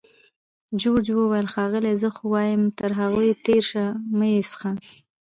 [0.79, 1.93] جورج وویل: ښاغلې!
[2.01, 3.85] زه خو وایم تر هغوی تېر شه،
[4.17, 4.71] مه یې څښه.